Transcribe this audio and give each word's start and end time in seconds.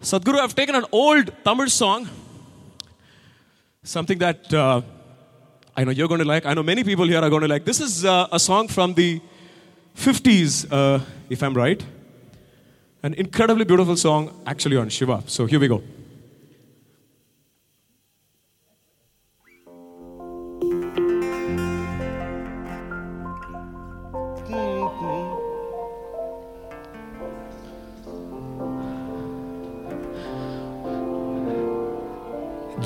Sadhguru, 0.00 0.38
I've 0.38 0.54
taken 0.54 0.76
an 0.76 0.84
old 0.92 1.32
Tamil 1.44 1.68
song, 1.68 2.08
something 3.82 4.16
that 4.18 4.54
uh, 4.54 4.80
I 5.76 5.82
know 5.82 5.90
you're 5.90 6.06
going 6.06 6.20
to 6.20 6.24
like. 6.24 6.46
I 6.46 6.54
know 6.54 6.62
many 6.62 6.84
people 6.84 7.04
here 7.04 7.20
are 7.20 7.28
going 7.28 7.42
to 7.42 7.48
like. 7.48 7.64
This 7.64 7.80
is 7.80 8.04
uh, 8.04 8.28
a 8.30 8.38
song 8.38 8.68
from 8.68 8.94
the 8.94 9.20
50s, 9.96 10.68
uh, 10.70 11.00
if 11.28 11.42
I'm 11.42 11.52
right. 11.52 11.84
An 13.02 13.14
incredibly 13.14 13.64
beautiful 13.64 13.96
song, 13.96 14.40
actually, 14.46 14.76
on 14.76 14.88
Shiva. 14.88 15.24
So 15.26 15.46
here 15.46 15.58
we 15.58 15.66
go. 15.66 15.82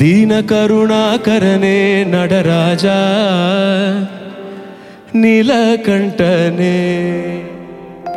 ದೀನಕರುಣಾಕರನೇ 0.03 1.77
Nataraja 2.05 2.87
ನೀಲಕಂಠನೇ. 5.15 6.77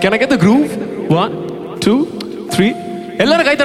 ಕೆನಗೆ 0.02 0.25
the 0.25 0.35
groove 0.35 0.66
one 1.13 1.34
two 1.81 1.94
three 2.55 2.67
ಎಲ್ಲರ 3.20 3.41
ಕೈ 3.41 3.55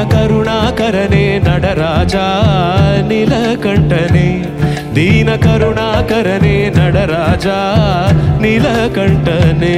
ஞான 0.00 0.12
கருணாகரனே 0.12 1.24
நடராஜா 1.46 2.22
நிலகண்டனே 3.08 4.28
தீன 4.94 5.34
கருணாகரனே 5.36 6.54
நடராஜா 6.76 7.56
நிலகண்டனே 8.44 9.74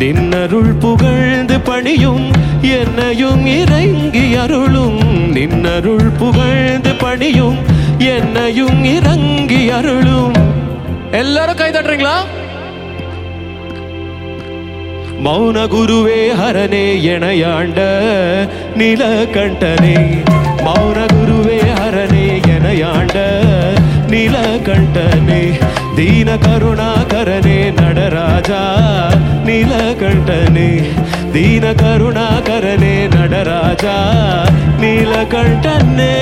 நின்னருள் 0.00 0.74
புகழ்ந்து 0.84 1.58
பணியும் 1.68 2.26
என்னையும் 2.72 3.46
இறங்கி 3.54 4.26
அருளும் 4.42 5.00
நின்னருள் 5.36 6.12
புகழ்ந்து 6.20 6.94
பணியும் 7.02 7.58
என்னையும் 8.12 8.84
இறங்கி 8.92 9.62
அருளும் 9.78 10.38
எல்லாரும் 11.14 11.60
கை 11.62 11.70
தட்டுறீங்களா 11.70 12.16
மௌன 15.24 15.66
குருவே 15.66 16.34
ஹரனே 16.38 17.00
எனையாண்ட 17.02 17.78
நிலகண்டனே. 18.76 20.22
மௌன 20.66 21.06
குருவே 21.12 21.58
ஹரனே 21.78 22.40
எனையாண்ட 22.46 23.16
நிலகண்டனே. 24.08 25.58
தீன 25.96 26.34
கருணாகரனே 26.34 27.80
நடராஜா 27.80 28.62
நீலகண்டனே. 29.46 30.82
தீன 31.32 31.70
கருணாகரனே 31.70 33.14
Nataraja 33.14 33.96
நீலகண்டனே. 34.80 36.12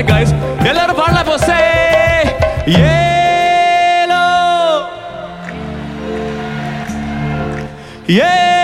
você 0.00 0.02
ganha 0.02 0.22
isso. 0.22 0.34
Eleiro, 0.64 0.94
você! 1.24 1.52
Yeah! 8.08 8.59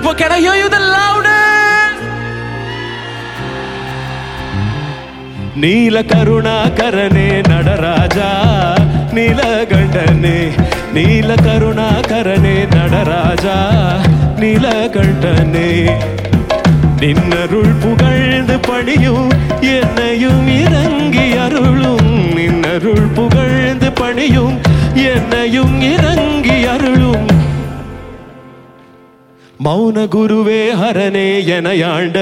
இப்போ 0.00 0.12
can 0.20 0.32
I 0.36 0.40
hear 0.44 0.56
you 0.60 0.68
the 0.74 0.82
loudest? 0.94 1.98
நீல 5.62 5.96
கருணாகரனே 6.10 7.26
நடராஜா 7.50 8.28
நீலகண்டனே 9.16 10.38
நீல 10.96 11.30
கருணாகரனே 11.46 12.54
நடராஜா 12.76 13.56
நீலகண்டனே 14.42 15.68
நின்னருள் 17.02 17.74
புகழ்ந்து 17.82 18.56
பணியும் 18.68 19.28
என்னையும் 19.76 20.46
இறங்கி 20.62 21.26
அருளும். 21.44 22.08
நின்னருள் 22.38 23.08
புகழ்ந்து 23.18 23.90
பணியும் 24.00 24.56
என்னையும் 25.12 25.76
இறங்கி 25.92 26.56
அருளும். 26.74 27.26
மௌன 29.64 29.98
குருவே 30.06 30.60
ஹரனே 30.80 31.26
எனையாண்ட 31.56 32.18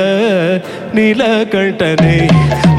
நீலகண்டனே. 0.97 2.17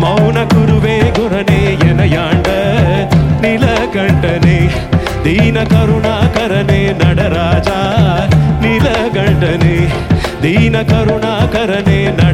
மௌன 0.04 0.38
குருவே 0.54 0.98
குரனே 1.18 1.62
எனையாண்ட 1.90 2.50
நீலகண்டனே. 3.44 4.58
தீன 5.24 5.64
கருணாகரனே 5.64 6.82
நடராஜா 7.02 7.80
நில 8.62 8.88
கண்டனே 9.16 9.78
தீன 10.42 10.84
கருணாகரனே 10.84 12.00
நடராஜா 12.20 12.29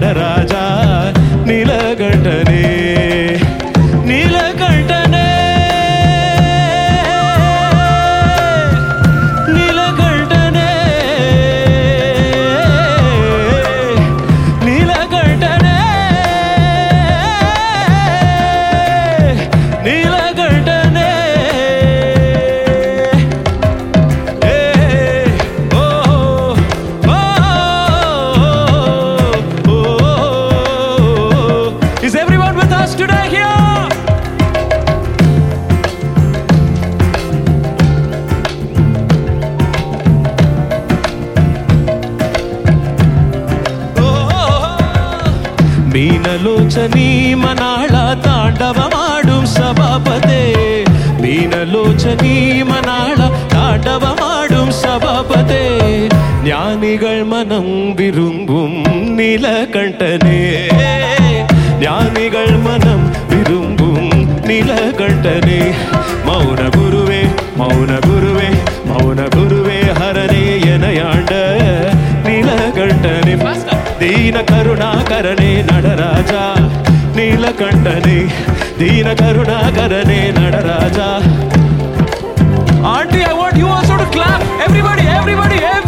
ಮೀನಲೋಚನಿ 45.94 47.08
ಮನಾಳ 47.42 47.92
ತಾಂಡವ 48.26 48.78
ಮಾಡು 48.94 49.38
ಸಭಾಪತೆ 49.54 50.42
ಮೀನಲೋಚನಿ 51.22 52.34
ಮನಾಳ 52.70 53.18
தாண்டவ 53.52 54.04
மாடும் 54.20 54.72
சபாபதே 54.78 55.64
ஞானிகள் 56.46 57.24
மனம் 57.24 57.72
விரும்பும் 57.98 58.78
நீலகண்டனே 59.18 60.40
ஞானிகள் 61.84 62.56
மனம் 62.58 63.04
விரும்பும் 63.30 64.08
நீலகண்டனே 64.48 65.60
மௌன 66.26 66.60
குருவே 66.76 67.22
மௌன 67.60 67.92
குருவே 68.00 68.23
దీన 74.05 74.37
కరుణాకరణే 74.49 75.51
నడరాజా 75.67 76.41
నీలకంఠనే 77.15 78.17
దీన 78.79 79.07
కరుణాకరణే 79.13 80.19
Nataraja 80.37 81.07
aunty 82.93 83.21
I 83.21 83.33
want 83.39 83.57
you 83.61 83.69
also 83.75 83.95
to 84.01 84.07
clap 84.15 84.43
everybody 84.65 85.05
everybody 85.15 85.57
every 85.71 85.84